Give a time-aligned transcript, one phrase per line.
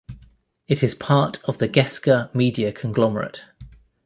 [0.67, 3.43] It is part of the Gesca media conglomerate.